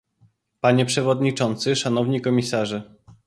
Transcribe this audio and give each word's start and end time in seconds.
Panie 0.61 0.85
przewodniczący, 0.85 1.75
szanowni 1.75 2.21
komisarze 2.21 2.91